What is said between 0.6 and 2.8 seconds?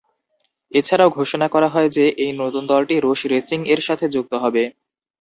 এছাড়াও ঘোষণা করা হয় যে, এই নতুন